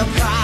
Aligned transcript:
your 0.00 0.08
pride. 0.14 0.39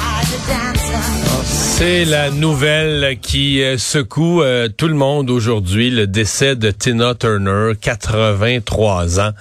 C'est 1.79 2.07
la 2.07 2.31
nouvelle 2.31 3.19
qui 3.21 3.63
euh, 3.63 3.77
secoue 3.77 4.41
euh, 4.41 4.67
tout 4.75 4.89
le 4.89 4.95
monde 4.95 5.29
aujourd'hui, 5.29 5.91
le 5.91 6.07
décès 6.07 6.57
de 6.57 6.71
Tina 6.71 7.15
Turner, 7.15 7.73
83 7.79 9.21
ans. 9.21 9.33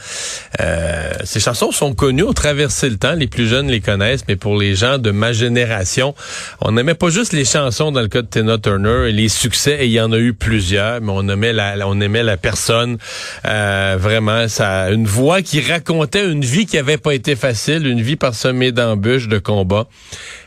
Euh, 0.59 1.13
chansons 1.25 1.71
sont 1.71 1.93
connues, 1.93 2.23
ont 2.23 2.33
traversé 2.33 2.89
le 2.89 2.97
temps, 2.97 3.13
les 3.13 3.27
plus 3.27 3.47
jeunes 3.47 3.69
les 3.69 3.79
connaissent, 3.79 4.25
mais 4.27 4.35
pour 4.35 4.57
les 4.57 4.75
gens 4.75 4.97
de 4.97 5.11
ma 5.11 5.31
génération, 5.31 6.13
on 6.59 6.73
n'aimait 6.73 6.93
pas 6.93 7.07
juste 7.07 7.31
les 7.31 7.45
chansons 7.45 7.93
dans 7.93 8.01
le 8.01 8.09
cas 8.09 8.21
de 8.21 8.27
Tina 8.27 8.57
Turner, 8.57 9.13
les 9.13 9.29
succès, 9.29 9.77
et 9.79 9.85
il 9.85 9.93
y 9.93 10.01
en 10.01 10.11
a 10.11 10.17
eu 10.17 10.33
plusieurs, 10.33 10.99
mais 10.99 11.13
on 11.15 11.29
aimait 11.29 11.53
la, 11.53 11.87
on 11.87 12.01
aimait 12.01 12.23
la 12.23 12.35
personne, 12.35 12.97
vraiment, 13.45 14.49
ça, 14.49 14.91
une 14.91 15.07
voix 15.07 15.41
qui 15.41 15.61
racontait 15.61 16.29
une 16.29 16.43
vie 16.43 16.65
qui 16.65 16.77
avait 16.77 16.97
pas 16.97 17.15
été 17.15 17.37
facile, 17.37 17.87
une 17.87 18.01
vie 18.01 18.17
parsemée 18.17 18.73
d'embûches, 18.73 19.29
de 19.29 19.39
combats. 19.39 19.87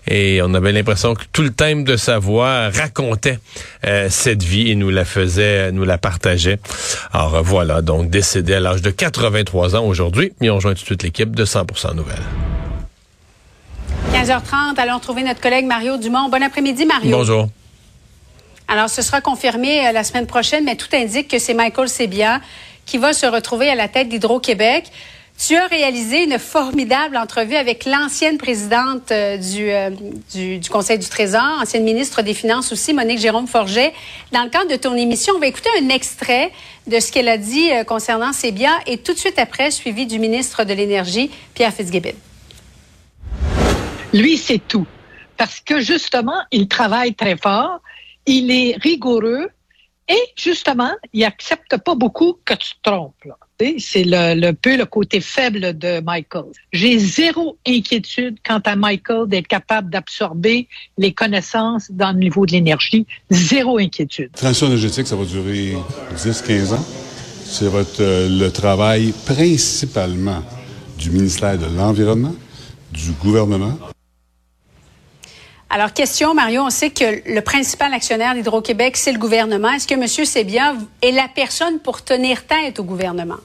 Et 0.09 0.41
on 0.43 0.55
avait 0.55 0.73
l'impression 0.73 1.15
que 1.15 1.25
tout 1.33 1.43
le 1.43 1.51
thème 1.51 1.85
de 1.85 1.97
sa 1.97 2.19
voix 2.19 2.71
racontait 2.71 3.39
euh, 3.87 4.09
cette 4.11 4.43
vie 4.43 4.71
et 4.71 4.75
nous 4.75 4.91
la 4.91 5.05
faisait, 5.05 5.71
nous 5.71 5.85
la 5.85 5.99
partageait. 5.99 6.59
Alors 7.13 7.43
voilà, 7.43 7.83
donc 7.83 8.09
décédé 8.09 8.55
à 8.55 8.61
l'âge 8.61 8.81
de 8.81 8.91
83 8.91 9.77
ans 9.77 9.85
aujourd'hui. 9.85 10.33
Et 10.41 10.49
on 10.49 10.57
rejoint 10.57 10.73
tout 10.73 10.81
de 10.81 10.87
suite 10.87 11.03
l'équipe 11.03 11.37
de 11.37 11.45
100% 11.45 11.95
Nouvelles. 11.95 12.17
15h30, 14.13 14.79
allons 14.79 14.99
trouver 14.99 15.23
notre 15.23 15.41
collègue 15.41 15.67
Mario 15.67 15.99
Dumont. 15.99 16.29
Bon 16.31 16.43
après-midi, 16.43 16.87
Mario. 16.87 17.11
Bonjour. 17.11 17.49
Alors, 18.67 18.91
ce 18.91 19.03
sera 19.03 19.21
confirmé 19.21 19.87
euh, 19.87 19.93
la 19.93 20.05
semaine 20.05 20.27
prochaine, 20.27 20.65
mais 20.65 20.77
tout 20.77 20.95
indique 20.95 21.29
que 21.29 21.39
c'est 21.39 21.55
Michael 21.55 21.89
Sebia 21.89 22.41
qui 22.85 22.99
va 22.99 23.13
se 23.13 23.27
retrouver 23.27 23.69
à 23.69 23.75
la 23.75 23.89
tête 23.89 24.09
d'Hydro-Québec. 24.09 24.91
Tu 25.39 25.55
as 25.55 25.69
réalisé 25.69 26.25
une 26.25 26.37
formidable 26.37 27.17
entrevue 27.17 27.55
avec 27.55 27.85
l'ancienne 27.85 28.39
présidente 28.39 29.13
euh, 29.13 29.39
euh, 29.41 29.91
du, 30.33 30.59
du, 30.59 30.69
Conseil 30.69 30.99
du 30.99 31.09
Trésor, 31.09 31.61
ancienne 31.63 31.85
ministre 31.85 32.23
des 32.23 32.35
Finances 32.35 32.73
aussi, 32.73 32.93
Monique 32.93 33.21
Jérôme 33.21 33.47
Forget. 33.47 33.95
Dans 34.33 34.43
le 34.43 34.51
cadre 34.51 34.69
de 34.69 34.75
ton 34.75 34.97
émission, 34.97 35.35
on 35.37 35.39
va 35.39 35.47
écouter 35.47 35.71
un 35.81 35.91
extrait 35.91 36.51
de 36.89 36.99
ce 36.99 37.13
qu'elle 37.13 37.29
a 37.29 37.39
dit 37.39 37.71
euh, 37.71 37.85
concernant 37.85 38.33
ces 38.33 38.51
biens 38.51 38.77
et 38.87 38.99
tout 38.99 39.13
de 39.13 39.19
suite 39.19 39.39
après, 39.39 39.71
suivi 39.71 40.07
du 40.07 40.19
ministre 40.19 40.65
de 40.65 40.75
l'Énergie, 40.75 41.31
Pierre 41.55 41.73
Fitzgibbon. 41.73 42.15
Lui, 44.13 44.39
c'est 44.39 44.67
tout. 44.67 44.89
Parce 45.37 45.61
que 45.61 45.79
justement, 45.79 46.43
il 46.51 46.67
travaille 46.67 47.15
très 47.15 47.37
fort, 47.37 47.81
il 48.27 48.51
est 48.51 48.77
rigoureux 48.81 49.51
et 50.09 50.21
justement, 50.35 50.91
il 51.13 51.25
accepte 51.25 51.77
pas 51.77 51.95
beaucoup 51.95 52.39
que 52.45 52.55
tu 52.55 52.73
te 52.83 52.91
trompes. 52.91 53.15
C'est 53.79 54.05
le, 54.05 54.53
peu 54.53 54.77
le 54.77 54.87
côté 54.87 55.21
faible 55.21 55.77
de 55.77 56.01
Michael. 56.01 56.45
J'ai 56.73 56.97
zéro 56.99 57.59
inquiétude 57.67 58.37
quant 58.47 58.61
à 58.65 58.77
Michael 58.77 59.27
d'être 59.27 59.49
capable 59.49 59.91
d'absorber 59.91 60.69
les 60.97 61.13
connaissances 61.13 61.91
dans 61.91 62.13
le 62.13 62.19
niveau 62.19 62.47
de 62.47 62.53
l'énergie. 62.53 63.05
Zéro 63.31 63.79
inquiétude. 63.79 64.31
Transition 64.33 64.69
énergétique, 64.69 65.09
ça 65.09 65.17
va 65.17 65.25
durer 65.25 65.77
10-15 66.15 66.75
ans. 66.75 66.87
C'est 67.45 67.67
votre 67.67 68.01
euh, 68.01 68.29
le 68.29 68.51
travail 68.53 69.13
principalement 69.27 70.43
du 70.97 71.11
ministère 71.11 71.59
de 71.59 71.67
l'Environnement, 71.77 72.35
du 72.93 73.11
gouvernement. 73.13 73.77
Alors, 75.71 75.93
question, 75.93 76.35
Mario, 76.35 76.63
on 76.63 76.71
sait 76.71 76.91
que 76.91 77.23
le 77.27 77.41
principal 77.41 77.93
actionnaire 77.93 78.35
d'Hydro-Québec, 78.35 78.97
c'est 78.97 79.13
le 79.13 79.19
gouvernement. 79.19 79.71
Est-ce 79.71 79.87
que 79.87 79.95
M. 79.95 80.07
Sebia 80.07 80.75
est 81.03 81.13
la 81.13 81.29
personne 81.35 81.79
pour 81.81 82.03
tenir 82.03 82.47
tête 82.47 82.81
au 82.81 82.85
gouvernement? 82.85 83.37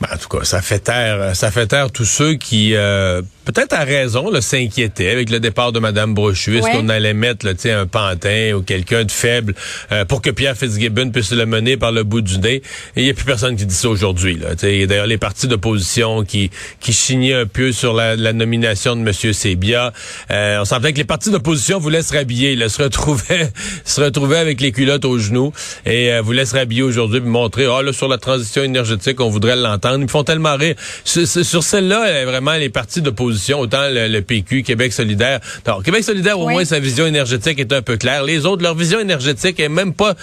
Ben, 0.00 0.08
en 0.12 0.16
tout 0.16 0.28
cas, 0.28 0.44
ça 0.44 0.62
fait 0.62 0.80
taire, 0.80 1.36
ça 1.36 1.50
fait 1.50 1.66
taire 1.66 1.92
tous 1.92 2.06
ceux 2.06 2.34
qui 2.34 2.74
euh, 2.74 3.22
peut-être 3.44 3.72
à 3.72 3.84
raison, 3.84 4.30
s'inquiéter 4.40 5.10
avec 5.10 5.30
le 5.30 5.40
départ 5.40 5.72
de 5.72 5.80
Mme 5.80 6.14
Brochu. 6.14 6.58
Est-ce 6.58 6.70
qu'on 6.70 6.88
allait 6.88 7.14
mettre 7.14 7.46
là, 7.46 7.52
un 7.78 7.86
pantin 7.86 8.54
ou 8.54 8.62
quelqu'un 8.62 9.04
de 9.04 9.10
faible 9.10 9.54
euh, 9.92 10.04
pour 10.04 10.22
que 10.22 10.30
Pierre 10.30 10.56
Fitzgibbon 10.56 11.10
puisse 11.10 11.32
le 11.32 11.46
mener 11.46 11.76
par 11.76 11.92
le 11.92 12.04
bout 12.04 12.20
du 12.20 12.38
nez? 12.38 12.62
Il 12.96 13.04
n'y 13.04 13.10
a 13.10 13.14
plus 13.14 13.24
personne 13.24 13.56
qui 13.56 13.66
dit 13.66 13.74
ça 13.74 13.88
aujourd'hui. 13.88 14.38
D'ailleurs, 14.60 15.06
les 15.06 15.18
partis 15.18 15.48
d'opposition 15.48 16.24
qui, 16.24 16.50
qui 16.80 16.92
chignaient 16.92 17.34
un 17.34 17.46
peu 17.46 17.72
sur 17.72 17.94
la, 17.94 18.16
nomination 18.32 18.96
de 18.96 19.00
M. 19.00 19.12
Sebia. 19.12 19.92
Euh, 20.30 20.60
on 20.60 20.64
sentait 20.64 20.92
que 20.92 20.98
les 20.98 21.04
partis 21.04 21.30
d'opposition 21.30 21.78
voulaient 21.78 22.02
se 22.02 22.14
rhabiller, 22.14 22.56
là, 22.56 22.68
se 22.68 22.82
retrouvaient 22.82 23.50
se 23.84 24.00
retrouvaient 24.00 24.38
avec 24.38 24.60
les 24.60 24.72
culottes 24.72 25.04
aux 25.04 25.18
genoux 25.18 25.52
et 25.84 26.12
euh, 26.12 26.22
voulaient 26.22 26.46
se 26.46 26.54
rhabiller 26.54 26.82
aujourd'hui 26.82 27.20
montrer, 27.20 27.66
oh, 27.66 27.82
là, 27.82 27.92
sur 27.92 28.08
la 28.08 28.18
transition 28.18 28.62
énergétique, 28.62 29.20
on 29.20 29.28
voudrait 29.28 29.56
l'entendre. 29.56 30.00
Ils 30.02 30.08
font 30.08 30.24
tellement 30.24 30.56
rire. 30.56 30.74
Sur, 31.04 31.26
sur 31.26 31.62
celle-là, 31.62 32.24
vraiment, 32.24 32.54
les 32.54 32.68
partis 32.68 33.02
d'opposition 33.02 33.29
autant 33.58 33.88
le, 33.90 34.20
PQ, 34.20 34.62
Québec 34.62 34.92
solidaire. 34.92 35.40
Alors, 35.66 35.82
Québec 35.82 36.04
solidaire, 36.04 36.38
au 36.38 36.48
moins, 36.48 36.64
sa 36.64 36.78
vision 36.78 37.06
énergétique 37.06 37.58
est 37.58 37.72
un 37.72 37.82
peu 37.82 37.96
claire. 37.96 38.24
Les 38.24 38.46
autres, 38.46 38.62
leur 38.62 38.74
vision 38.74 39.00
énergétique 39.00 39.60
est 39.60 39.68
même 39.68 39.94
pas... 39.94 40.14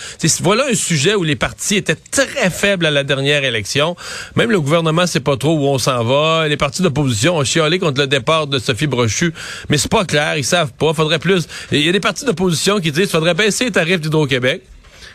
Voilà 0.41 0.65
un 0.69 0.75
sujet 0.75 1.15
où 1.15 1.23
les 1.23 1.35
partis 1.35 1.75
étaient 1.75 1.95
très 1.95 2.49
faibles 2.49 2.85
à 2.85 2.91
la 2.91 3.03
dernière 3.03 3.43
élection. 3.43 3.95
Même 4.35 4.51
le 4.51 4.61
gouvernement 4.61 5.07
sait 5.07 5.19
pas 5.19 5.37
trop 5.37 5.57
où 5.57 5.65
on 5.67 5.77
s'en 5.77 6.03
va. 6.03 6.47
Les 6.47 6.57
partis 6.57 6.81
d'opposition 6.81 7.37
ont 7.37 7.43
chialé 7.43 7.79
contre 7.79 8.01
le 8.01 8.07
départ 8.07 8.47
de 8.47 8.59
Sophie 8.59 8.87
Brochu, 8.87 9.33
mais 9.69 9.77
c'est 9.77 9.91
pas 9.91 10.05
clair, 10.05 10.37
ils 10.37 10.43
savent 10.43 10.73
pas. 10.73 10.93
Faudrait 10.93 11.19
plus... 11.19 11.47
Il 11.71 11.81
y 11.81 11.89
a 11.89 11.91
des 11.91 11.99
partis 11.99 12.25
d'opposition 12.25 12.79
qui 12.79 12.91
disent 12.91 13.11
faudrait 13.11 13.33
baisser 13.33 13.65
les 13.65 13.71
tarifs 13.71 14.01
d'Hydro-Québec. 14.01 14.61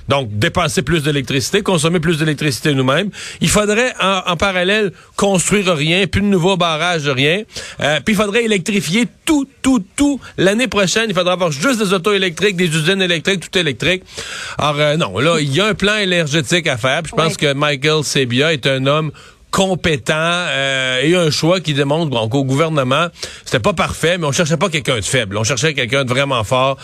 Donc, 0.08 0.28
dépenser 0.38 0.82
plus 0.82 1.02
d'électricité, 1.02 1.62
consommer 1.62 2.00
plus 2.00 2.18
d'électricité 2.18 2.74
nous-mêmes. 2.74 3.10
Il 3.40 3.48
faudrait, 3.48 3.94
en, 4.00 4.36
parallèle, 4.36 4.92
construire 5.16 5.74
rien, 5.74 6.06
plus 6.06 6.20
de 6.20 6.26
nouveaux 6.26 6.56
barrages, 6.56 7.08
rien. 7.08 7.42
Euh, 7.80 8.00
puis, 8.04 8.14
il 8.14 8.16
faudrait 8.16 8.44
électrifier 8.44 9.06
tout, 9.24 9.48
tout, 9.62 9.84
tout. 9.96 10.20
L'année 10.36 10.68
prochaine, 10.68 11.06
il 11.08 11.14
faudra 11.14 11.34
avoir 11.34 11.52
juste 11.52 11.78
des 11.78 11.92
autos 11.92 12.12
électriques, 12.12 12.56
des 12.56 12.66
usines 12.66 13.02
électriques, 13.02 13.48
tout 13.48 13.58
électrique. 13.58 14.02
Alors, 14.58 14.76
euh, 14.78 14.96
non, 14.96 15.18
là, 15.18 15.38
il 15.40 15.54
y 15.54 15.60
a 15.60 15.66
un 15.66 15.74
plan 15.74 15.96
énergétique 15.96 16.66
à 16.66 16.76
faire. 16.76 17.02
Je 17.04 17.14
pense 17.14 17.36
que 17.36 17.52
Michael 17.52 18.04
Sebia 18.04 18.52
est 18.52 18.66
un 18.66 18.86
homme 18.86 19.12
compétent 19.50 20.14
euh, 20.16 21.02
et 21.02 21.14
un 21.14 21.30
choix 21.30 21.60
qui 21.60 21.74
démontre 21.74 22.28
qu'au 22.30 22.42
gouvernement, 22.42 23.08
c'était 23.44 23.60
pas 23.60 23.74
parfait, 23.74 24.16
mais 24.16 24.26
on 24.26 24.32
cherchait 24.32 24.56
pas 24.56 24.70
quelqu'un 24.70 24.96
de 24.96 25.04
faible. 25.04 25.36
On 25.36 25.44
cherchait 25.44 25.74
quelqu'un 25.74 26.04
de 26.04 26.08
vraiment 26.08 26.42
fort 26.42 26.78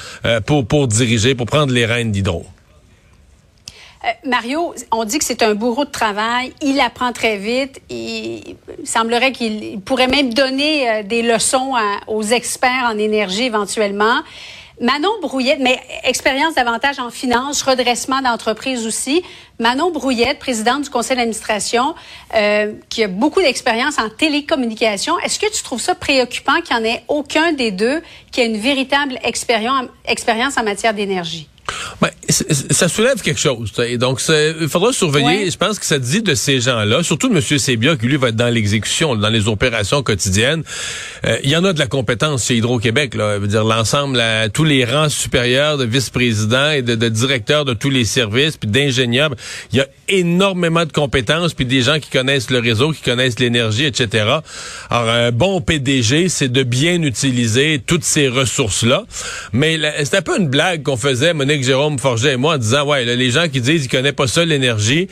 pour, 0.44 0.66
pour 0.66 0.86
diriger, 0.86 1.34
pour 1.34 1.46
prendre 1.46 1.72
les 1.72 1.86
rênes 1.86 2.12
d'Hydro. 2.12 2.46
Euh, 4.04 4.09
Mario, 4.25 4.75
on 4.92 5.04
dit 5.04 5.19
que 5.19 5.25
c'est 5.25 5.42
un 5.42 5.54
bourreau 5.54 5.84
de 5.84 5.91
travail. 5.91 6.53
Il 6.62 6.81
apprend 6.81 7.12
très 7.12 7.36
vite. 7.36 7.81
Il, 7.91 8.56
semblerait 8.84 9.32
qu'il 9.32 9.81
pourrait 9.81 10.06
même 10.06 10.32
donner 10.32 10.88
euh, 10.88 11.03
des 11.03 11.22
leçons 11.22 11.75
aux 12.06 12.22
experts 12.22 12.88
en 12.91 12.98
énergie 12.98 13.44
éventuellement. 13.44 14.22
Manon 14.81 15.10
Brouillette, 15.20 15.59
mais 15.60 15.81
expérience 16.04 16.54
davantage 16.54 17.00
en 17.00 17.10
finance, 17.10 17.62
redressement 17.62 18.20
d'entreprise 18.22 18.86
aussi. 18.86 19.22
Manon 19.59 19.91
Brouillette, 19.91 20.38
présidente 20.38 20.82
du 20.82 20.91
conseil 20.91 21.16
d'administration, 21.16 21.94
euh, 22.34 22.72
qui 22.88 23.03
a 23.03 23.09
beaucoup 23.09 23.41
d'expérience 23.41 23.98
en 23.98 24.09
télécommunication. 24.09 25.19
Est-ce 25.19 25.41
que 25.41 25.53
tu 25.53 25.62
trouves 25.65 25.80
ça 25.80 25.97
préoccupant 25.97 26.60
qu'il 26.60 26.77
n'y 26.77 26.83
en 26.83 26.84
ait 26.84 27.03
aucun 27.09 27.53
des 27.53 27.72
deux 27.72 28.03
qui 28.30 28.41
ait 28.41 28.47
une 28.47 28.59
véritable 28.59 29.18
expérience 29.24 30.56
en 30.56 30.62
matière 30.62 30.95
d'énergie? 30.95 31.48
Ben, 32.00 32.10
ça 32.28 32.89
soulève 32.89 33.21
quelque 33.22 33.41
chose. 33.41 33.72
Et 33.86 33.97
donc, 33.97 34.21
il 34.28 34.69
faudra 34.69 34.92
surveiller. 34.92 35.51
Je 35.51 35.57
pense 35.57 35.78
que 35.78 35.86
ça 35.86 35.98
dit 35.98 36.22
de 36.22 36.34
ces 36.34 36.60
gens-là, 36.60 37.03
surtout 37.03 37.28
de 37.28 37.34
M. 37.34 37.59
Sébia, 37.59 37.97
qui 37.97 38.07
lui 38.07 38.16
va 38.16 38.28
être 38.28 38.36
dans 38.36 38.53
l'exécution, 38.53 39.16
dans 39.16 39.28
les 39.28 39.48
opérations 39.48 40.03
quotidiennes. 40.03 40.63
Euh, 41.27 41.39
il 41.42 41.51
y 41.51 41.57
en 41.57 41.65
a 41.65 41.72
de 41.72 41.78
la 41.78 41.86
compétence 41.86 42.47
chez 42.47 42.57
Hydro-Québec. 42.57 43.15
Là, 43.15 43.39
veut 43.39 43.48
dire 43.48 43.65
l'ensemble, 43.65 44.22
tous 44.53 44.65
les 44.65 44.84
rangs 44.84 45.09
supérieurs 45.09 45.78
de 45.78 45.84
vice-présidents 45.84 46.71
et 46.71 46.83
de, 46.83 46.95
de, 46.95 47.09
directeurs 47.09 47.65
de 47.65 47.75
tous 47.75 47.91
les 47.91 48.04
services, 48.04 48.57
puis 48.57 48.69
d'ingénieurs. 48.69 49.31
Il 49.72 49.78
y 49.78 49.81
a 49.81 49.86
énormément 50.09 50.84
de 50.84 50.92
compétences, 50.92 51.54
puis 51.54 51.65
des 51.65 51.83
gens 51.83 51.98
qui 51.98 52.10
connaissent 52.10 52.51
le 52.51 52.59
réseau, 52.59 52.92
qui 52.92 53.03
connaissent 53.03 53.39
l'énergie, 53.39 53.84
etc. 53.84 54.24
Alors, 54.91 55.09
un 55.09 55.33
bon 55.33 55.60
PDG, 55.60 56.28
c'est 56.28 56.48
de 56.48 56.63
bien 56.63 57.03
utiliser 57.03 57.81
toutes 57.84 58.04
ces 58.04 58.28
ressources-là. 58.28 59.04
Mais 59.53 59.78
c'est 60.04 60.16
un 60.16 60.22
peu 60.22 60.39
une 60.39 60.48
blague 60.48 60.83
qu'on 60.83 60.97
faisait, 60.97 61.33
Monique 61.33 61.65
Jérôme 61.65 61.98
Forget 62.18 62.34
et 62.34 62.36
moi 62.36 62.54
en 62.54 62.59
disant, 62.59 62.84
ouais, 62.84 63.04
les 63.04 63.30
gens 63.30 63.48
qui 63.48 63.60
disent 63.60 63.82
qu'ils 63.82 63.91
connaissent 63.91 64.12
pas 64.12 64.26
ça, 64.26 64.44
l'énergie. 64.44 65.06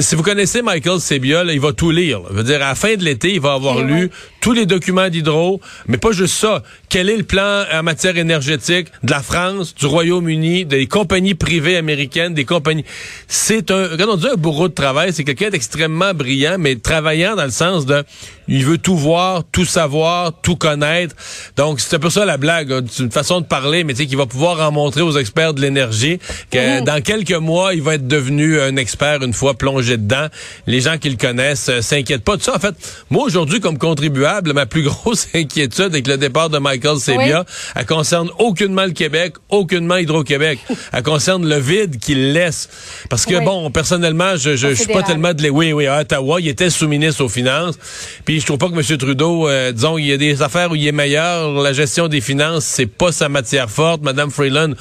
Si 0.00 0.14
vous 0.16 0.22
connaissez 0.22 0.60
Michael 0.60 1.00
Sebia, 1.00 1.44
il 1.44 1.60
va 1.60 1.72
tout 1.72 1.92
lire. 1.92 2.20
Je 2.30 2.34
veux 2.34 2.42
dire, 2.42 2.56
à 2.56 2.68
la 2.70 2.74
fin 2.74 2.96
de 2.96 3.04
l'été, 3.04 3.34
il 3.34 3.40
va 3.40 3.52
avoir 3.52 3.82
lu 3.82 4.10
tous 4.46 4.52
les 4.52 4.64
documents 4.64 5.08
d'Hydro, 5.08 5.60
mais 5.88 5.96
pas 5.96 6.12
juste 6.12 6.36
ça. 6.36 6.62
Quel 6.88 7.10
est 7.10 7.16
le 7.16 7.24
plan 7.24 7.64
en 7.72 7.82
matière 7.82 8.16
énergétique 8.16 8.86
de 9.02 9.10
la 9.10 9.20
France, 9.20 9.74
du 9.74 9.86
Royaume-Uni, 9.86 10.64
des 10.64 10.86
compagnies 10.86 11.34
privées 11.34 11.76
américaines, 11.76 12.32
des 12.32 12.44
compagnies? 12.44 12.84
C'est 13.26 13.72
un, 13.72 13.96
quand 13.98 14.08
on 14.08 14.14
dit 14.14 14.28
un 14.28 14.36
bourreau 14.36 14.68
de 14.68 14.72
travail, 14.72 15.12
c'est 15.12 15.24
quelqu'un 15.24 15.50
d'extrêmement 15.50 16.14
brillant, 16.14 16.58
mais 16.60 16.76
travaillant 16.76 17.34
dans 17.34 17.44
le 17.44 17.50
sens 17.50 17.86
de, 17.86 18.04
il 18.46 18.64
veut 18.64 18.78
tout 18.78 18.96
voir, 18.96 19.42
tout 19.50 19.64
savoir, 19.64 20.32
tout 20.40 20.54
connaître. 20.54 21.16
Donc, 21.56 21.80
c'est 21.80 21.96
un 21.96 21.98
peu 21.98 22.10
ça 22.10 22.24
la 22.24 22.36
blague. 22.36 22.72
C'est 22.88 23.02
une 23.02 23.10
façon 23.10 23.40
de 23.40 23.46
parler, 23.46 23.82
mais 23.82 23.94
tu 23.94 24.02
sais, 24.02 24.06
qu'il 24.06 24.16
va 24.16 24.26
pouvoir 24.26 24.60
en 24.60 24.70
montrer 24.70 25.02
aux 25.02 25.18
experts 25.18 25.54
de 25.54 25.60
l'énergie 25.60 26.20
que 26.52 26.78
mhm. 26.78 26.84
dans 26.84 27.02
quelques 27.02 27.32
mois, 27.32 27.74
il 27.74 27.82
va 27.82 27.96
être 27.96 28.06
devenu 28.06 28.60
un 28.60 28.76
expert 28.76 29.24
une 29.24 29.32
fois 29.32 29.54
plongé 29.54 29.96
dedans. 29.96 30.28
Les 30.68 30.80
gens 30.80 30.98
qui 30.98 31.10
le 31.10 31.16
connaissent 31.16 31.68
euh, 31.68 31.82
s'inquiètent 31.82 32.22
pas 32.22 32.36
de 32.36 32.42
ça. 32.42 32.54
En 32.54 32.60
fait, 32.60 32.76
moi, 33.10 33.24
aujourd'hui, 33.24 33.58
comme 33.58 33.78
contribuable, 33.78 34.35
ma 34.52 34.66
plus 34.66 34.82
grosse 34.82 35.28
inquiétude 35.34 35.86
avec 35.86 36.06
le 36.06 36.16
départ 36.16 36.50
de 36.50 36.58
Michael 36.58 36.98
Sebia, 36.98 37.44
elle 37.74 37.86
concerne 37.86 38.30
aucunement 38.38 38.84
le 38.84 38.92
Québec, 38.92 39.34
aucunement 39.48 39.96
Hydro-Québec. 39.96 40.58
elle 40.92 41.02
concerne 41.02 41.48
le 41.48 41.58
vide 41.58 41.98
qu'il 41.98 42.32
laisse. 42.32 42.68
Parce 43.08 43.26
que, 43.26 43.44
bon, 43.44 43.70
personnellement, 43.70 44.36
je, 44.36 44.56
je, 44.56 44.74
suis 44.74 44.92
pas 44.92 45.02
tellement 45.02 45.32
de... 45.32 45.48
Oui, 45.48 45.72
oui, 45.72 45.86
à 45.86 46.00
Ottawa, 46.00 46.40
il 46.40 46.48
était 46.48 46.70
sous-ministre 46.70 47.24
aux 47.24 47.28
Finances. 47.28 47.76
Puis 48.24 48.40
je 48.40 48.46
trouve 48.46 48.58
pas 48.58 48.68
que 48.68 48.74
M. 48.74 48.98
Trudeau, 48.98 49.48
euh, 49.48 49.72
disons, 49.72 49.98
il 49.98 50.06
y 50.06 50.12
a 50.12 50.16
des 50.16 50.42
affaires 50.42 50.70
où 50.70 50.74
il 50.74 50.86
est 50.86 50.92
meilleur. 50.92 51.52
La 51.62 51.72
gestion 51.72 52.08
des 52.08 52.20
finances, 52.20 52.64
c'est 52.64 52.86
pas 52.86 53.12
sa 53.12 53.28
matière 53.28 53.70
forte. 53.70 54.02
Madame 54.02 54.30
Freeland, 54.30 54.74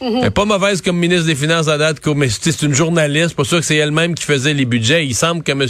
mhm. 0.00 0.30
pas 0.30 0.44
mauvaise 0.44 0.82
comme 0.82 0.98
ministre 0.98 1.26
des 1.26 1.34
Finances 1.34 1.68
à 1.68 1.78
date, 1.78 2.04
mais 2.06 2.28
c'est 2.28 2.62
une 2.62 2.74
journaliste. 2.74 3.34
Pas 3.34 3.44
sûr 3.44 3.58
que 3.58 3.64
c'est 3.64 3.76
elle-même 3.76 4.14
qui 4.14 4.24
faisait 4.24 4.54
les 4.54 4.64
budgets. 4.64 5.06
Il 5.06 5.14
semble 5.14 5.42
que 5.42 5.52
M. 5.52 5.66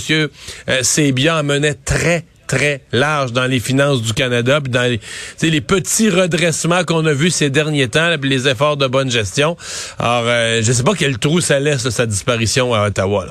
Euh, 0.69 0.83
Sébia 0.83 1.39
en 1.39 1.43
menait 1.43 1.75
très, 1.75 2.25
très 2.51 2.81
large 2.91 3.33
dans 3.33 3.47
les 3.47 3.61
finances 3.61 4.03
du 4.03 4.13
Canada, 4.13 4.61
puis 4.61 4.73
dans 4.73 4.83
les, 4.83 5.61
petits 5.61 6.11
redressements 6.11 6.83
qu'on 6.83 7.07
a 7.07 7.13
vus 7.13 7.31
ces 7.31 7.49
derniers 7.49 7.87
temps, 7.87 8.11
les 8.21 8.49
efforts 8.49 8.77
de 8.77 8.89
bonne 8.89 9.11
gestion. 9.11 9.57
Alors, 10.01 10.25
euh, 10.27 10.61
je 10.61 10.73
sais 10.73 10.83
pas 10.83 10.95
quel 10.99 11.19
trou 11.19 11.41
ça 11.41 11.61
laisse 11.61 11.89
sa 11.89 12.07
disparition 12.07 12.75
à 12.75 12.89
Ottawa. 12.89 13.27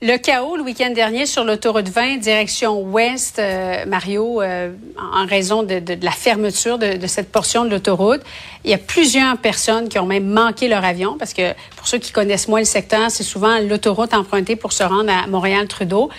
Le 0.00 0.16
chaos 0.18 0.56
le 0.56 0.62
week-end 0.62 0.90
dernier 0.90 1.26
sur 1.26 1.44
l'autoroute 1.44 1.88
20, 1.88 2.18
direction 2.18 2.82
ouest, 2.82 3.38
euh, 3.38 3.84
Mario, 3.86 4.40
euh, 4.42 4.70
en 4.98 5.26
raison 5.26 5.62
de, 5.62 5.80
la 6.02 6.10
fermeture 6.10 6.78
de, 6.78 7.06
cette 7.06 7.32
portion 7.32 7.64
de 7.64 7.70
l'autoroute. 7.70 8.20
Il 8.64 8.70
y 8.70 8.74
a 8.74 8.78
plusieurs 8.78 9.38
personnes 9.38 9.88
qui 9.88 9.98
ont 9.98 10.06
même 10.06 10.26
manqué 10.26 10.68
leur 10.68 10.84
avion 10.84 11.16
parce 11.18 11.32
que 11.32 11.52
pour 11.76 11.88
ceux 11.88 11.98
qui 11.98 12.12
connaissent 12.12 12.48
moins 12.48 12.60
le 12.60 12.66
secteur, 12.66 13.10
c'est 13.10 13.24
souvent 13.24 13.58
l'autoroute 13.60 14.14
empruntée 14.14 14.56
pour 14.56 14.72
se 14.72 14.84
rendre 14.84 15.10
à 15.10 15.26
Montréal-Trudeau. 15.26 16.10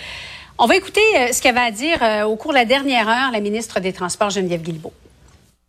On 0.58 0.66
va 0.66 0.74
écouter 0.76 1.02
euh, 1.18 1.32
ce 1.32 1.42
qu'avait 1.42 1.60
à 1.60 1.70
dire 1.70 1.98
au 2.26 2.36
cours 2.36 2.52
de 2.52 2.56
la 2.56 2.64
dernière 2.64 3.08
heure 3.08 3.30
la 3.30 3.40
ministre 3.40 3.78
des 3.78 3.92
Transports, 3.92 4.30
Geneviève 4.30 4.62
Guilbeault. 4.62 4.92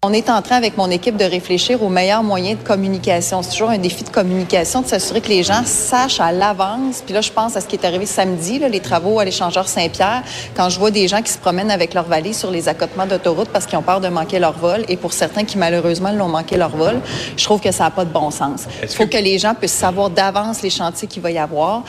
On 0.04 0.14
est 0.14 0.30
en 0.30 0.42
train 0.42 0.56
avec 0.56 0.78
mon 0.78 0.90
équipe 0.92 1.18
de 1.18 1.26
réfléchir 1.26 1.84
aux 1.84 1.90
meilleurs 1.90 2.24
moyens 2.24 2.58
de 2.60 2.64
communication. 2.64 3.42
C'est 3.42 3.50
toujours 3.50 3.72
un 3.72 3.80
défi 3.80 4.04
de 4.04 4.10
communication, 4.10 4.82
de 4.82 4.88
s'assurer 4.88 5.20
que 5.20 5.28
les 5.28 5.44
gens 5.44 5.64
sachent 5.66 6.22
à 6.22 6.32
l'avance. 6.32 7.02
Puis 7.04 7.14
là, 7.14 7.20
je 7.22 7.32
pense 7.32 7.58
à 7.58 7.62
ce 7.62 7.68
qui 7.68 7.76
est 7.76 7.84
arrivé 7.84 8.06
samedi, 8.06 8.60
là, 8.60 8.70
les 8.70 8.80
travaux 8.80 9.20
à 9.20 9.26
l'échangeur 9.26 9.68
Saint-Pierre, 9.68 10.24
quand 10.56 10.70
je 10.70 10.80
vois 10.80 10.92
des 10.92 11.08
gens 11.08 11.22
qui 11.24 11.32
se 11.32 11.40
promènent 11.40 11.72
avec 11.72 11.94
leur 11.96 12.06
valise 12.06 12.38
sur 12.38 12.52
les 12.52 12.70
accotements 12.70 13.08
d'autoroute 13.08 13.50
parce 13.50 13.66
qu'ils 13.66 13.80
ont 13.80 13.82
peur 13.84 14.00
de 14.00 14.08
manquer 14.08 14.40
leur 14.40 14.54
vol, 14.54 14.86
et 14.88 14.96
pour 14.96 15.12
certains 15.12 15.44
qui 15.44 15.58
malheureusement 15.58 16.12
l'ont 16.12 16.30
manqué 16.30 16.56
leur 16.56 16.78
vol, 16.78 17.02
je 17.36 17.44
trouve 17.44 17.60
que 17.60 17.72
ça 17.72 17.86
n'a 17.86 17.92
pas 17.92 18.06
de 18.06 18.12
bon 18.12 18.30
sens. 18.30 18.66
Il 18.84 18.88
faut 18.88 19.08
que... 19.08 19.18
les 19.18 19.40
gens 19.40 19.56
puissent 19.56 19.74
savoir 19.74 20.12
d'avance 20.12 20.62
les 20.62 20.70
chantiers 20.70 21.08
qu'il 21.08 21.24
va 21.24 21.32
y 21.32 21.40
avoir. 21.40 21.84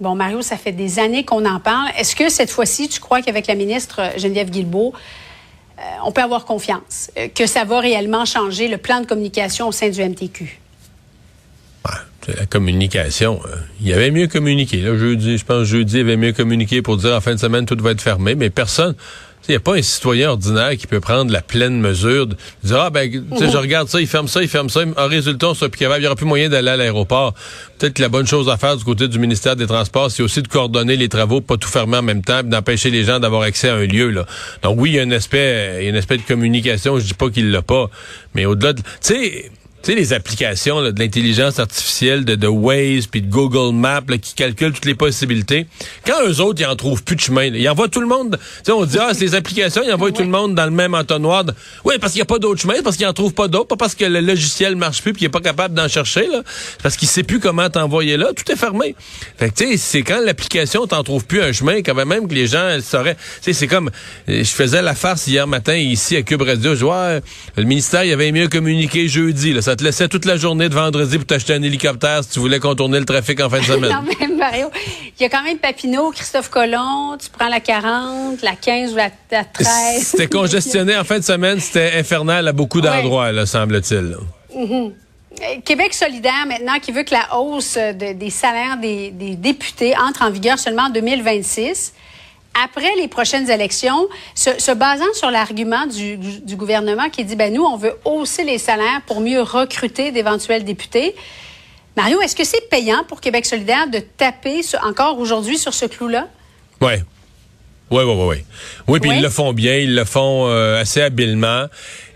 Bon, 0.00 0.14
Mario, 0.14 0.42
ça 0.42 0.56
fait 0.56 0.72
des 0.72 1.00
années 1.00 1.24
qu'on 1.24 1.44
en 1.44 1.58
parle. 1.58 1.88
Est-ce 1.98 2.14
que 2.14 2.28
cette 2.28 2.50
fois-ci, 2.50 2.88
tu 2.88 3.00
crois 3.00 3.20
qu'avec 3.20 3.48
la 3.48 3.56
ministre 3.56 4.00
Geneviève 4.16 4.48
Guilbeault, 4.48 4.92
euh, 5.78 5.82
on 6.04 6.12
peut 6.12 6.22
avoir 6.22 6.44
confiance 6.44 7.10
euh, 7.18 7.26
que 7.28 7.46
ça 7.46 7.64
va 7.64 7.80
réellement 7.80 8.24
changer 8.24 8.68
le 8.68 8.78
plan 8.78 9.00
de 9.00 9.06
communication 9.06 9.68
au 9.68 9.72
sein 9.72 9.90
du 9.90 10.00
MTQ. 10.02 10.60
la 12.28 12.46
communication, 12.46 13.40
euh, 13.46 13.56
il 13.80 13.88
y 13.88 13.92
avait 13.92 14.12
mieux 14.12 14.28
communiqué. 14.28 14.80
Là, 14.82 14.96
jeudi, 14.96 15.36
je 15.36 15.44
pense 15.44 15.64
jeudi, 15.64 15.96
il 15.96 16.00
avait 16.00 16.16
mieux 16.16 16.32
communiqué 16.32 16.80
pour 16.80 16.96
dire 16.96 17.14
en 17.14 17.20
fin 17.20 17.34
de 17.34 17.40
semaine 17.40 17.66
tout 17.66 17.76
va 17.80 17.90
être 17.90 18.00
fermé, 18.00 18.36
mais 18.36 18.50
personne, 18.50 18.94
il 19.48 19.52
n'y 19.52 19.56
a 19.56 19.60
pas 19.60 19.76
un 19.76 19.82
citoyen 19.82 20.30
ordinaire 20.30 20.76
qui 20.76 20.86
peut 20.86 21.00
prendre 21.00 21.32
la 21.32 21.40
pleine 21.40 21.80
mesure 21.80 22.26
de 22.26 22.36
dire 22.64 22.80
Ah 22.80 22.90
ben 22.90 23.10
je 23.10 23.18
mhm. 23.44 23.56
regarde 23.56 23.88
ça, 23.88 24.00
il 24.00 24.06
ferme 24.06 24.28
ça, 24.28 24.42
il 24.42 24.48
ferme 24.48 24.68
ça. 24.68 24.80
En 24.96 25.08
résultat, 25.08 25.48
on 25.48 25.54
sera 25.54 25.70
plus 25.70 25.78
capable, 25.78 26.00
il 26.00 26.02
n'y 26.02 26.06
aura 26.06 26.16
plus 26.16 26.26
moyen 26.26 26.50
d'aller 26.50 26.68
à 26.68 26.76
l'aéroport. 26.76 27.32
Peut-être 27.78 27.94
que 27.94 28.02
la 28.02 28.10
bonne 28.10 28.26
chose 28.26 28.48
à 28.50 28.58
faire 28.58 28.76
du 28.76 28.84
côté 28.84 29.08
du 29.08 29.18
ministère 29.18 29.56
des 29.56 29.66
Transports, 29.66 30.10
c'est 30.10 30.22
aussi 30.22 30.42
de 30.42 30.48
coordonner 30.48 30.96
les 30.96 31.08
travaux, 31.08 31.40
pas 31.40 31.56
tout 31.56 31.68
fermer 31.68 31.96
en 31.96 32.02
même 32.02 32.22
temps, 32.22 32.42
d'empêcher 32.42 32.90
les 32.90 33.04
gens 33.04 33.20
d'avoir 33.20 33.42
accès 33.42 33.70
à 33.70 33.74
un 33.74 33.86
lieu. 33.86 34.10
Là. 34.10 34.26
Donc 34.62 34.76
oui, 34.78 34.90
il 34.90 34.96
y 34.96 34.98
a 34.98 35.02
un 35.02 35.10
aspect, 35.12 35.78
il 35.80 35.86
y 35.86 35.90
a 35.90 35.92
un 35.92 35.96
aspect 35.96 36.18
de 36.18 36.22
communication, 36.22 36.98
je 36.98 37.04
dis 37.04 37.14
pas 37.14 37.30
qu'il 37.30 37.50
l'a 37.50 37.62
pas. 37.62 37.88
Mais 38.34 38.44
au-delà 38.44 38.74
de. 38.74 38.82
Tu 38.82 38.86
sais, 39.00 39.50
tu 39.82 39.92
sais, 39.92 39.98
les 39.98 40.12
applications 40.12 40.82
de 40.82 40.98
l'intelligence 40.98 41.60
artificielle 41.60 42.24
de, 42.24 42.34
de 42.34 42.48
Waze 42.48 43.06
puis 43.06 43.22
de 43.22 43.30
Google 43.30 43.74
Maps 43.74 44.00
qui 44.20 44.34
calculent 44.34 44.72
toutes 44.72 44.86
les 44.86 44.96
possibilités, 44.96 45.66
quand 46.04 46.26
eux 46.26 46.40
autres, 46.40 46.60
ils 46.60 46.66
en 46.66 46.74
trouvent 46.74 47.04
plus 47.04 47.14
de 47.14 47.20
chemin, 47.20 47.44
ils 47.44 47.68
envoient 47.68 47.88
tout 47.88 48.00
le 48.00 48.08
monde. 48.08 48.38
Tu 48.38 48.64
sais, 48.64 48.72
on 48.72 48.84
dit, 48.84 48.98
ah, 49.00 49.10
c'est 49.12 49.20
les 49.20 49.34
applications, 49.36 49.82
ils 49.84 49.92
envoient 49.92 50.10
tout 50.12 50.22
le 50.22 50.28
monde 50.28 50.54
dans 50.56 50.64
le 50.64 50.72
même 50.72 50.94
entonnoir. 50.94 51.44
Oui, 51.84 51.94
parce 52.00 52.12
qu'il 52.12 52.18
n'y 52.18 52.24
a 52.24 52.26
pas 52.26 52.40
d'autres 52.40 52.60
chemins, 52.60 52.82
parce 52.82 52.96
qu'ils 52.96 53.06
en 53.06 53.12
trouvent 53.12 53.34
pas 53.34 53.46
d'autres, 53.46 53.68
pas 53.68 53.76
parce 53.76 53.94
que 53.94 54.04
le 54.04 54.20
logiciel 54.20 54.74
marche 54.74 55.00
plus 55.00 55.12
puis 55.12 55.22
il 55.22 55.26
est 55.26 55.30
pas 55.30 55.40
capable 55.40 55.74
d'en 55.74 55.86
chercher, 55.86 56.26
là. 56.26 56.42
Parce 56.82 56.96
qu'il 56.96 57.08
sait 57.08 57.22
plus 57.22 57.38
comment 57.38 57.70
t'envoyer 57.70 58.16
là. 58.16 58.32
Tout 58.34 58.50
est 58.50 58.56
fermé. 58.56 58.96
Fait 59.38 59.50
que, 59.50 59.54
tu 59.54 59.70
sais, 59.70 59.76
c'est 59.76 60.02
quand 60.02 60.20
l'application 60.24 60.88
t'en 60.88 61.04
trouve 61.04 61.24
plus 61.24 61.40
un 61.40 61.52
chemin, 61.52 61.82
quand 61.82 61.94
même 61.94 62.26
que 62.26 62.34
les 62.34 62.48
gens 62.48 62.78
sauraient. 62.82 63.14
Tu 63.14 63.20
sais, 63.42 63.52
c'est 63.52 63.68
comme, 63.68 63.90
je 64.26 64.42
faisais 64.42 64.82
la 64.82 64.94
farce 64.94 65.28
hier 65.28 65.46
matin 65.46 65.76
ici 65.76 66.16
à 66.16 66.22
Cube 66.22 66.42
Radio. 66.42 66.74
Je 66.74 66.84
vois, 66.84 67.20
le 67.56 67.64
ministère, 67.64 68.02
il 68.02 68.12
avait 68.12 68.32
mieux 68.32 68.48
communiqué 68.48 69.06
jeudi, 69.08 69.52
là 69.52 69.62
ça 69.68 69.76
te 69.78 69.84
laissait 69.84 70.08
toute 70.08 70.26
la 70.26 70.36
journée 70.36 70.68
de 70.68 70.74
vendredi 70.74 71.16
pour 71.16 71.26
t'acheter 71.26 71.54
un 71.54 71.62
hélicoptère 71.62 72.22
si 72.22 72.30
tu 72.30 72.40
voulais 72.40 72.58
contourner 72.58 72.98
le 72.98 73.06
trafic 73.06 73.40
en 73.40 73.48
fin 73.48 73.60
de 73.60 73.64
semaine. 73.64 73.90
non, 73.90 74.02
mais 74.02 74.28
Mario, 74.28 74.70
il 75.18 75.22
y 75.22 75.24
a 75.24 75.28
quand 75.30 75.42
même 75.42 75.58
Papineau, 75.58 76.10
Christophe 76.10 76.50
Colomb, 76.50 77.16
tu 77.18 77.30
prends 77.30 77.48
la 77.48 77.60
40, 77.60 78.42
la 78.42 78.56
15 78.56 78.92
ou 78.92 78.96
la, 78.96 79.10
13. 79.10 80.02
C'était 80.02 80.26
congestionné 80.28 80.96
en 80.96 81.04
fin 81.04 81.18
de 81.18 81.24
semaine, 81.24 81.60
c'était 81.60 81.92
infernal 81.98 82.46
à 82.46 82.52
beaucoup 82.52 82.80
d'endroits, 82.80 83.46
semble-t-il. 83.46 84.16
Mm-hmm. 84.54 85.62
Québec 85.64 85.94
solidaire, 85.94 86.46
maintenant, 86.46 86.78
qui 86.80 86.92
veut 86.92 87.04
que 87.04 87.14
la 87.14 87.38
hausse 87.38 87.78
des 87.94 88.30
salaires 88.30 88.76
des, 88.76 89.10
des 89.10 89.36
députés 89.36 89.94
entre 89.96 90.22
en 90.22 90.30
vigueur 90.30 90.58
seulement 90.58 90.84
en 90.84 90.90
2026 90.90 91.92
après 92.64 92.94
les 92.96 93.08
prochaines 93.08 93.50
élections, 93.50 94.08
se, 94.34 94.72
basant 94.72 95.12
sur 95.14 95.30
l'argument 95.30 95.86
du, 95.86 96.56
gouvernement 96.56 97.08
qui 97.10 97.24
dit, 97.24 97.36
ben 97.36 97.52
nous, 97.52 97.62
on 97.64 97.76
veut 97.76 97.94
hausser 98.04 98.44
les 98.44 98.58
salaires 98.58 99.02
pour 99.06 99.20
mieux 99.20 99.40
recruter 99.40 100.10
d'éventuels 100.10 100.64
députés. 100.64 101.14
Mario, 101.96 102.20
est-ce 102.20 102.36
que 102.36 102.44
c'est 102.44 102.68
payant 102.68 103.04
pour 103.08 103.20
Québec 103.20 103.46
solidaire 103.46 103.88
de 103.88 103.98
taper 103.98 104.60
encore 104.82 105.18
aujourd'hui 105.18 105.58
sur 105.58 105.74
ce 105.74 105.86
clou-là? 105.86 106.28
Oui. 106.80 106.94
Oui, 107.90 108.02
oui, 108.04 108.14
oui, 108.14 108.26
oui. 108.28 108.36
Oui, 108.86 109.00
puis 109.00 109.10
ils 109.10 109.22
le 109.22 109.30
font 109.30 109.52
bien, 109.52 109.76
ils 109.76 109.94
le 109.94 110.04
font 110.04 110.46
euh, 110.48 110.80
assez 110.80 111.00
habilement. 111.00 111.66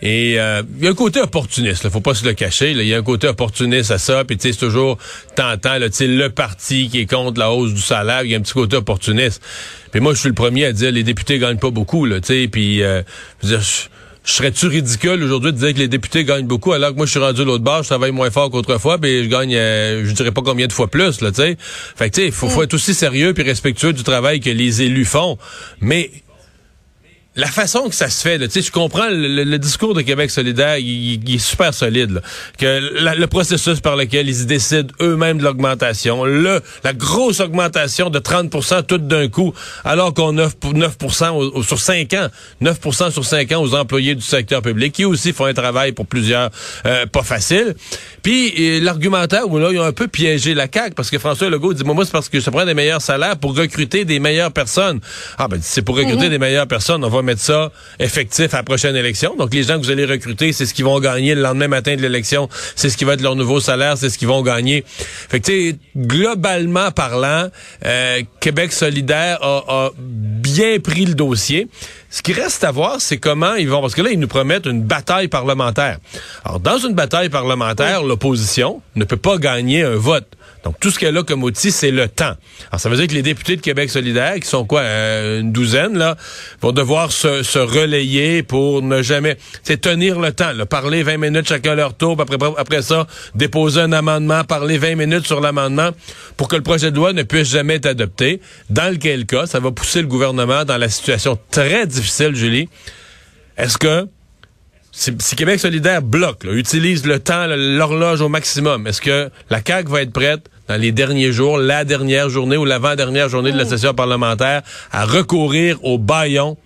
Et 0.03 0.39
euh, 0.39 0.63
il 0.79 0.85
y 0.85 0.89
a 0.89 0.91
un 0.91 0.95
côté 0.95 1.21
opportuniste, 1.21 1.85
il 1.85 1.91
faut 1.91 2.01
pas 2.01 2.15
se 2.15 2.25
le 2.25 2.35
cacher. 2.35 2.73
Il 2.73 2.83
y 2.87 2.95
a 2.95 2.99
un 2.99 3.03
côté 3.03 3.29
opportuniste 3.29 3.91
à 3.91 3.99
ça. 3.99 4.25
Puis 4.25 4.37
tu 4.37 4.49
sais, 4.49 4.53
c'est 4.53 4.67
toujours 4.67 4.99
tentant, 5.35 5.79
là, 5.79 5.87
le 6.01 6.29
parti 6.29 6.89
qui 6.89 7.01
est 7.01 7.07
contre 7.07 7.39
la 7.39 7.53
hausse 7.53 7.73
du 7.73 7.81
salaire, 7.81 8.23
il 8.25 8.33
y 8.33 8.35
a 8.35 8.39
un 8.39 8.43
petit 8.43 8.53
côté 8.53 8.77
opportuniste. 8.77 9.43
Puis 9.91 10.01
moi, 10.01 10.13
je 10.13 10.21
suis 10.21 10.29
le 10.29 10.35
premier 10.35 10.67
à 10.67 10.73
dire 10.73 10.93
les 10.93 11.05
députés 11.05 11.39
gagnent 11.39 11.59
pas 11.59 11.71
beaucoup, 11.71 12.05
là, 12.05 12.21
tu 12.21 12.29
sais. 12.29 12.49
Puis 12.49 12.83
euh, 12.83 13.03
je 13.43 13.57
je 13.57 13.89
serais-tu 14.25 14.67
ridicule 14.67 15.23
aujourd'hui 15.23 15.53
de 15.53 15.59
dire 15.59 15.75
que 15.75 15.79
les 15.79 15.89
députés 15.89 16.25
gagnent 16.25 16.47
beaucoup 16.47 16.73
alors 16.73 16.91
que 16.91 16.97
moi 16.97 17.07
je 17.07 17.11
suis 17.11 17.21
rendu 17.21 17.45
l'autre 17.45 17.65
bord, 17.65 17.83
je 17.83 17.89
travaille 17.89 18.13
moins 18.13 18.31
fort 18.31 18.51
qu'autrefois, 18.51 18.99
puis 18.99 19.25
je 19.25 19.29
gagne, 19.29 19.55
euh, 19.55 20.05
je 20.05 20.13
dirais 20.13 20.31
pas 20.31 20.43
combien 20.43 20.67
de 20.67 20.73
fois 20.73 20.89
plus, 20.89 21.21
là, 21.21 21.31
tu 21.31 21.37
sais. 21.37 21.57
Fait 21.61 22.11
que 22.11 22.15
tu 22.15 22.23
sais, 22.23 22.31
faut, 22.31 22.49
faut 22.49 22.61
mm. 22.61 22.65
être 22.65 22.75
aussi 22.75 22.95
sérieux 22.95 23.35
puis 23.35 23.43
respectueux 23.43 23.93
du 23.93 24.03
travail 24.03 24.41
que 24.41 24.51
les 24.51 24.83
élus 24.83 25.05
font. 25.05 25.39
Mais 25.81 26.11
la 27.35 27.47
façon 27.47 27.89
que 27.89 27.95
ça 27.95 28.11
se 28.11 28.21
fait, 28.21 28.39
tu 28.39 28.51
sais, 28.51 28.63
je 28.63 28.71
comprends 28.71 29.09
le, 29.09 29.57
discours 29.57 29.95
de 29.95 30.03
Québec 30.03 30.31
solidaire, 30.31 30.77
il, 30.77 31.35
est 31.35 31.39
super 31.39 31.73
solide. 31.73 32.21
que 32.59 33.17
le 33.19 33.27
processus 33.27 33.81
par 33.81 33.97
lequel 33.97 34.29
ils 34.29 34.47
décident 34.47 34.93
eux-mêmes 35.01 35.39
de 35.39 35.45
l'augmentation, 35.45 36.25
le 36.25 36.61
la 36.85 36.93
grosse 36.93 37.41
augmentation 37.41 38.11
de 38.11 38.19
30% 38.19 38.85
tout 38.87 38.99
d'un 38.99 39.29
coup, 39.29 39.55
alors 39.85 40.13
qu'on 40.13 40.37
offre 40.37 40.57
9% 40.63 41.65
sur 41.65 41.79
5 41.79 42.13
ans, 42.15 42.29
9% 42.63 43.11
sur 43.11 43.25
5 43.25 43.53
ans 43.53 43.63
aux 43.63 43.75
employés 43.75 44.15
du 44.15 44.23
secteur 44.23 44.61
public, 44.61 44.93
qui 44.93 45.05
aussi 45.05 45.33
font 45.33 45.47
un 45.47 45.55
travail 45.55 45.93
pour 45.93 46.07
plusieurs 46.07 46.51
euh, 46.85 47.07
pas 47.07 47.23
facile. 47.23 47.75
Puis 48.23 48.81
l'argumentaire 48.81 49.49
où 49.49 49.59
là, 49.59 49.71
ils 49.73 49.79
ont 49.79 49.85
un 49.85 49.93
peu 49.93 50.09
piégé 50.09 50.55
la 50.55 50.67
CAQ, 50.73 50.95
parce 50.95 51.11
que 51.11 51.19
François 51.19 51.49
Legault 51.49 51.73
dit, 51.73 51.85
moi, 51.85 52.05
c'est 52.05 52.13
parce 52.13 52.29
que 52.29 52.41
ça 52.41 52.51
prend 52.51 52.67
des 52.67 52.75
meilleurs 52.75 53.03
salaires 53.03 53.39
pour 53.39 53.57
recruter 53.57 54.05
des 54.05 54.21
meilleures 54.21 54.53
personnes. 54.53 55.01
Ah 55.39 55.49
ben, 55.49 55.59
c'est 55.63 55.83
pour 55.83 55.97
recruter 55.97 56.25
mhm. 56.25 56.31
des 56.31 56.39
meilleures 56.39 56.67
personnes, 56.69 57.05
on 57.05 57.09
va 57.09 57.22
va 57.23 57.27
mettre 57.27 57.41
ça 57.41 57.71
effectif 57.99 58.53
à 58.55 58.59
la 58.59 58.63
prochaine 58.63 58.97
élection. 58.97 59.35
Donc, 59.37 59.55
les 59.55 59.63
gens 59.63 59.79
que 59.79 59.85
vous 59.85 59.91
allez 59.91 60.05
recruter, 60.05 60.53
c'est 60.53 60.67
ce 60.67 60.75
qu'ils 60.75 60.85
vont 60.85 61.01
gagner 61.01 61.35
le 61.35 61.43
lendemain 61.43 61.69
matin 61.69 61.97
de 61.97 62.03
l'élection. 62.03 62.49
C'est 62.77 62.91
ce 62.91 62.97
qui 62.97 63.05
va 63.05 63.15
être 63.15 63.23
leur 63.23 63.37
nouveau 63.37 63.61
salaire. 63.61 63.97
C'est 63.97 64.11
ce 64.11 64.19
qu'ils 64.19 64.29
vont 64.29 64.43
gagner. 64.43 64.85
Fait 64.87 65.41
que, 65.41 65.47
tu 65.47 65.71
sais, 65.71 65.77
globalement 65.97 66.91
parlant, 66.91 67.49
euh, 67.85 68.23
Québec 68.41 68.73
solidaire 68.73 69.39
a, 69.43 69.65
a 69.69 69.91
bien 69.97 70.79
pris 70.81 71.07
le 71.07 71.15
dossier. 71.15 71.69
Ce 72.11 72.21
qui 72.21 72.35
reste 72.35 72.63
à 72.65 72.71
voir, 72.71 73.01
c'est 73.01 73.17
comment 73.17 73.55
ils 73.55 73.69
vont, 73.69 73.81
parce 73.81 73.95
que 73.95 74.03
là, 74.03 74.11
ils 74.11 74.21
nous 74.21 74.29
promettent 74.29 74.67
une 74.67 74.83
bataille 74.83 75.29
parlementaire. 75.29 75.99
Alors, 76.45 76.61
dans 76.61 76.79
une 76.79 76.95
bataille 76.95 77.31
parlementaire, 77.31 78.03
l'opposition 78.03 78.83
ne 78.97 79.05
peut 79.05 79.17
pas 79.17 79.39
gagner 79.39 79.83
un 79.83 79.97
vote. 79.97 80.27
Donc, 80.65 80.79
tout 80.79 80.91
ce 80.91 80.99
qu'elle 80.99 81.17
a 81.17 81.23
comme 81.23 81.43
outil, 81.43 81.73
c'est 81.73 81.91
le 81.91 82.09
temps. 82.09 82.35
Alors, 82.71 82.81
ça 82.81 82.89
veut 82.89 82.97
dire 82.97 83.07
que 83.07 83.15
les 83.15 83.23
députés 83.23 83.57
de 83.57 83.61
Québec 83.61 83.91
solidaire, 83.91 84.35
qui 84.37 84.47
sont 84.47 84.65
quoi, 84.65 84.81
euh, 84.81 85.41
une 85.41 85.53
douzaine, 85.53 85.99
là, 85.99 86.17
vont 86.61 86.73
devoir 86.73 87.11
se, 87.11 87.59
relayer 87.59 88.43
pour 88.43 88.83
ne 88.83 89.03
jamais, 89.03 89.37
c'est 89.63 89.81
tenir 89.81 90.21
le 90.21 90.33
temps, 90.33 90.53
là, 90.53 90.67
parler 90.67 91.03
20 91.03 91.19
minutes 91.19 91.49
chacun 91.49 91.75
leur 91.75 91.95
tour, 91.95 92.17
après, 92.21 92.37
après 92.57 92.83
ça, 92.83 93.07
déposer 93.35 93.81
un 93.81 93.93
amendement, 93.93 94.45
parler 94.45 94.79
20 94.79 94.95
minutes 94.95 95.27
sur 95.27 95.41
l'amendement, 95.41 95.91
pour 96.37 96.49
que 96.49 96.57
le 96.57 96.63
projet 96.63 96.91
de 96.91 96.97
loi 96.97 97.13
ne 97.13 97.23
puisse 97.23 97.51
jamais 97.51 97.75
être 97.75 97.87
adopté. 97.87 98.41
Dans 98.71 98.93
lequel 98.93 99.27
cas, 99.27 99.47
ça 99.47 99.59
va 99.61 99.73
pousser 99.73 100.01
le 100.01 100.09
gouvernement 100.09 100.65
dans 100.65 100.77
la 100.77 100.89
situation 100.89 101.39
très 101.51 101.87
difficile, 101.87 102.35
Julie. 102.35 102.69
Est-ce 103.57 103.79
que 103.79 104.07
si, 104.93 105.37
Québec 105.37 105.59
solidaire 105.59 106.03
bloque, 106.03 106.45
utilise 106.45 107.07
le 107.07 107.19
temps, 107.19 107.47
l'horloge 107.49 108.21
au 108.21 108.29
maximum, 108.29 108.87
est-ce 108.87 109.01
que 109.01 109.31
la 109.49 109.61
CAQ 109.67 109.91
va 109.91 110.03
être 110.03 110.13
prête 110.13 110.51
dans 110.69 110.77
les 110.77 110.93
derniers 110.93 111.33
jours, 111.33 111.57
la 111.57 111.85
dernière 111.85 112.29
journée 112.29 112.59
ou 112.59 112.67
l'avant-dernière 112.67 113.31
journée 113.31 113.53
de 113.53 113.59
la 113.59 113.65
session 113.65 113.95
parlementaire, 113.95 114.61
à 114.93 115.07
recourir 115.07 115.83
au 115.83 115.97
baillon 115.97 116.59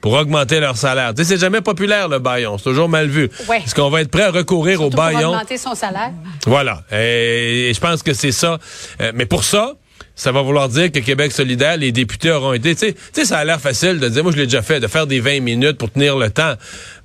pour 0.00 0.14
augmenter 0.14 0.58
leur 0.58 0.76
salaire? 0.76 1.14
Tu 1.14 1.22
sais, 1.22 1.30
c'est 1.30 1.40
jamais 1.40 1.60
populaire, 1.60 2.08
le 2.08 2.18
baillon. 2.18 2.58
C'est 2.58 2.64
toujours 2.64 2.88
mal 2.88 3.06
vu. 3.06 3.30
Est-ce 3.54 3.76
qu'on 3.76 3.90
va 3.90 4.00
être 4.00 4.10
prêt 4.10 4.24
à 4.24 4.32
recourir 4.32 4.82
au 4.82 4.90
baillon? 4.90 5.20
Pour 5.20 5.30
augmenter 5.30 5.56
son 5.56 5.74
salaire. 5.76 6.10
Voilà. 6.46 6.82
Et, 6.92 7.70
je 7.72 7.80
pense 7.80 8.02
que 8.02 8.12
c'est 8.12 8.32
ça. 8.32 8.58
Euh, 9.00 9.12
mais 9.14 9.24
pour 9.24 9.44
ça, 9.44 9.74
ça 10.18 10.32
va 10.32 10.42
vouloir 10.42 10.68
dire 10.68 10.90
que 10.90 10.98
Québec 10.98 11.30
solidaire, 11.30 11.76
les 11.76 11.92
députés 11.92 12.32
auront 12.32 12.52
été... 12.52 12.74
Tu 12.74 12.92
sais, 13.12 13.24
ça 13.24 13.38
a 13.38 13.44
l'air 13.44 13.60
facile 13.60 14.00
de 14.00 14.08
dire, 14.08 14.24
moi 14.24 14.32
je 14.32 14.36
l'ai 14.36 14.46
déjà 14.46 14.62
fait, 14.62 14.80
de 14.80 14.88
faire 14.88 15.06
des 15.06 15.20
20 15.20 15.40
minutes 15.40 15.78
pour 15.78 15.92
tenir 15.92 16.16
le 16.16 16.28
temps. 16.28 16.54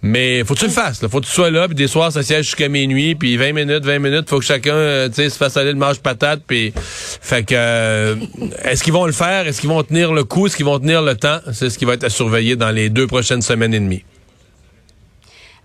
Mais 0.01 0.43
faut 0.43 0.55
que 0.55 0.59
tu 0.59 0.65
le 0.65 0.71
fasses. 0.71 1.03
Là. 1.03 1.09
Faut 1.09 1.21
que 1.21 1.27
tu 1.27 1.31
sois 1.31 1.51
là, 1.51 1.67
puis 1.67 1.75
des 1.75 1.87
soirs, 1.87 2.11
ça 2.11 2.23
siège 2.23 2.45
jusqu'à 2.45 2.69
minuit, 2.69 3.13
puis 3.13 3.37
20 3.37 3.53
minutes, 3.53 3.85
20 3.85 3.99
minutes, 3.99 4.27
faut 4.27 4.39
que 4.39 4.45
chacun 4.45 4.73
euh, 4.73 5.09
se 5.13 5.29
fasse 5.29 5.55
aller 5.57 5.73
le 5.73 5.77
mange 5.77 5.99
patate. 5.99 6.41
Puis... 6.47 6.73
Fait 6.75 7.43
que... 7.43 7.53
Euh, 7.55 8.15
est-ce 8.63 8.83
qu'ils 8.83 8.93
vont 8.93 9.05
le 9.05 9.11
faire? 9.11 9.47
Est-ce 9.47 9.61
qu'ils 9.61 9.69
vont 9.69 9.83
tenir 9.83 10.11
le 10.11 10.23
coup? 10.23 10.47
Est-ce 10.47 10.55
qu'ils 10.55 10.65
vont 10.65 10.79
tenir 10.79 11.03
le 11.03 11.15
temps? 11.15 11.37
C'est 11.53 11.69
ce 11.69 11.77
qui 11.77 11.85
va 11.85 11.93
être 11.93 12.05
à 12.05 12.09
surveiller 12.09 12.55
dans 12.55 12.71
les 12.71 12.89
deux 12.89 13.05
prochaines 13.05 13.43
semaines 13.43 13.75
et 13.75 13.79
demie. 13.79 14.03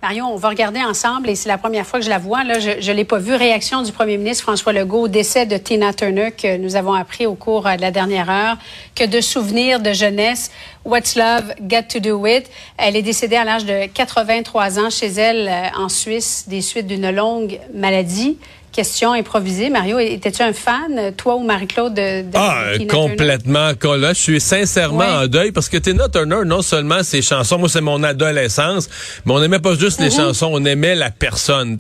Marion, 0.01 0.33
on 0.33 0.37
va 0.37 0.51
regarder 0.51 0.79
ensemble, 0.79 1.29
et 1.29 1.35
c'est 1.35 1.49
la 1.49 1.59
première 1.59 1.85
fois 1.85 1.99
que 1.99 2.05
je 2.05 2.11
la 2.11 2.19
vois. 2.19 2.45
Là, 2.45 2.61
je 2.61 2.71
ne 2.89 2.97
l'ai 2.97 3.05
pas 3.05 3.19
vu. 3.19 3.35
Réaction 3.35 3.83
du 3.83 3.91
premier 3.91 4.17
ministre 4.17 4.45
François 4.45 4.73
Legault 4.73 5.03
au 5.03 5.09
décès 5.09 5.45
de 5.45 5.57
Tina 5.57 5.93
Turner, 5.93 6.31
que 6.31 6.57
nous 6.57 6.77
avons 6.77 6.93
appris 6.93 7.27
au 7.27 7.35
cours 7.35 7.67
euh, 7.67 7.75
de 7.75 7.81
la 7.81 7.91
dernière 7.91 8.31
heure, 8.31 8.59
que 8.95 9.05
de 9.05 9.21
souvenirs 9.21 9.81
de 9.81 9.93
jeunesse. 9.93 10.53
What's 10.85 11.17
Love 11.17 11.53
Got 11.63 11.89
to 11.89 11.99
Do 11.99 12.25
It. 12.27 12.49
Elle 12.77 12.95
est 12.95 13.03
décédée 13.03 13.35
à 13.35 13.45
l'âge 13.45 13.65
de 13.65 13.87
83 13.93 14.79
ans 14.79 14.89
chez 14.89 15.09
elle 15.09 15.49
euh, 15.49 15.77
en 15.77 15.89
Suisse 15.89 16.45
des 16.47 16.61
suites 16.61 16.87
d'une 16.87 17.11
longue 17.11 17.59
maladie 17.75 18.39
question 18.73 19.13
improvisée. 19.13 19.71
Mario, 19.71 19.99
étais-tu 19.99 20.43
un 20.43 20.53
fan, 20.53 21.13
toi 21.17 21.37
ou 21.37 21.45
Marie-Claude, 21.45 21.95
de, 21.95 22.23
de 22.23 22.29
Ah, 22.35 22.73
complètement. 22.89 23.73
Là, 23.83 24.13
je 24.13 24.21
suis 24.21 24.41
sincèrement 24.41 25.05
en 25.05 25.27
deuil 25.27 25.53
parce 25.53 25.69
que 25.69 25.77
Tina 25.77 26.09
Turner, 26.09 26.41
non 26.45 26.63
seulement 26.63 27.03
ses 27.03 27.23
chansons, 27.23 27.59
moi 27.59 27.69
c'est 27.69 27.81
mon 27.81 28.03
adolescence, 28.03 28.89
mais 29.25 29.33
on 29.33 29.41
n'aimait 29.41 29.59
pas 29.59 29.75
juste 29.75 30.01
les 30.01 30.11
chansons, 30.11 30.51
on 30.53 30.65
aimait 30.65 30.95
la 30.95 31.11
personne. 31.11 31.77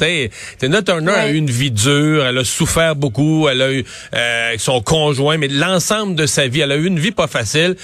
Tina 0.59 0.83
Turner 0.83 1.13
a 1.13 1.29
eu 1.29 1.35
une 1.37 1.51
vie 1.51 1.71
dure, 1.71 2.25
elle 2.25 2.39
a 2.39 2.45
souffert 2.45 2.97
beaucoup, 2.97 3.49
elle 3.49 3.63
a 3.63 3.73
eu 3.73 3.85
euh, 4.15 4.55
son 4.59 4.81
conjoint, 4.81 5.37
mais 5.37 5.49
l'ensemble 5.49 6.15
de 6.15 6.27
sa 6.27 6.49
vie, 6.49 6.61
elle 6.61 6.73
a 6.73 6.77
eu 6.77 6.87
une 6.87 6.99
vie 6.99 7.13
pas 7.13 7.27
facile. 7.27 7.77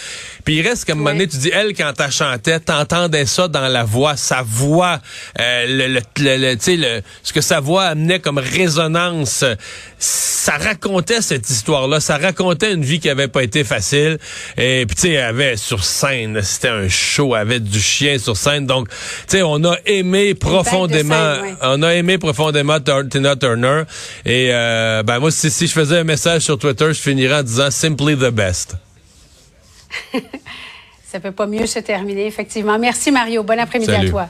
Puis 0.44 0.56
il 0.56 0.66
reste 0.66 0.84
qu'à 0.87 0.92
un 0.92 0.96
moment 0.96 1.11
donné, 1.11 1.26
tu 1.28 1.37
dis, 1.37 1.50
elle, 1.52 1.75
quand 1.75 1.92
elle 1.99 2.11
chantait, 2.11 2.61
t'entendais 2.61 3.26
ça 3.26 3.49
dans 3.49 3.68
la 3.68 3.84
voix, 3.84 4.16
sa 4.16 4.42
voix, 4.42 4.99
euh, 5.40 5.66
le, 5.68 5.94
le, 5.94 6.00
le, 6.18 6.76
le, 6.76 7.02
ce 7.23 7.32
que 7.32 7.40
sa 7.40 7.61
voix 7.61 7.84
amenait 7.84 8.18
comme 8.18 8.38
résonance 8.38 8.93
ça 9.98 10.52
racontait 10.58 11.22
cette 11.22 11.48
histoire-là. 11.48 12.00
Ça 12.00 12.16
racontait 12.16 12.72
une 12.72 12.84
vie 12.84 13.00
qui 13.00 13.08
avait 13.08 13.28
pas 13.28 13.42
été 13.42 13.64
facile. 13.64 14.18
Et 14.56 14.84
puis, 14.86 14.96
tu 14.96 15.02
sais, 15.02 15.18
avait 15.18 15.56
sur 15.56 15.84
scène, 15.84 16.40
c'était 16.42 16.68
un 16.68 16.88
show, 16.88 17.34
avait 17.34 17.60
du 17.60 17.80
chien 17.80 18.18
sur 18.18 18.36
scène. 18.36 18.66
Donc, 18.66 18.88
tu 18.88 18.94
sais, 19.28 19.42
on 19.42 19.62
a 19.64 19.76
aimé 19.86 20.34
profondément, 20.34 21.36
on 21.62 21.82
a 21.82 21.94
aimé 21.94 22.18
profondément 22.18 22.78
Tina 23.10 23.36
Turner. 23.36 23.82
Et, 24.24 24.50
euh, 24.52 25.02
ben, 25.02 25.18
moi, 25.18 25.30
si, 25.30 25.50
si 25.50 25.66
je 25.66 25.72
faisais 25.72 25.98
un 25.98 26.04
message 26.04 26.42
sur 26.42 26.58
Twitter, 26.58 26.88
je 26.88 27.00
finirais 27.00 27.40
en 27.40 27.42
disant 27.42 27.70
simply 27.70 28.16
the 28.16 28.30
best. 28.30 28.76
ça 31.04 31.20
peut 31.20 31.32
pas 31.32 31.46
mieux 31.46 31.66
se 31.66 31.78
terminer, 31.78 32.26
effectivement. 32.26 32.78
Merci, 32.78 33.10
Mario. 33.10 33.42
Bon 33.42 33.58
après-midi 33.58 33.92
à 33.92 34.08
toi. 34.08 34.28